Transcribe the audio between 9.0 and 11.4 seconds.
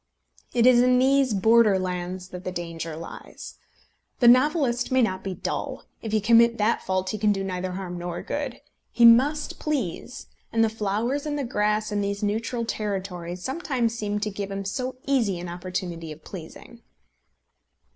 must please, and the flowers and